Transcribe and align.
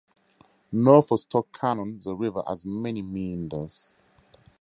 North 0.71 1.11
of 1.11 1.19
Stoke 1.19 1.51
Canon 1.53 1.99
the 1.99 2.15
river 2.15 2.41
has 2.47 2.65
many 2.65 3.03
meanders. 3.03 3.93